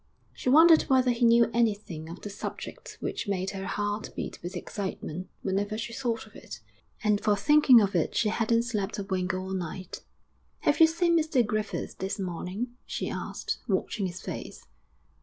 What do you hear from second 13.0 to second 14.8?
asked, watching his face.